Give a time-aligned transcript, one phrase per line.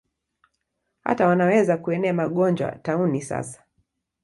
[1.03, 3.63] Hata wanaweza kuenea magonjwa, tauni hasa.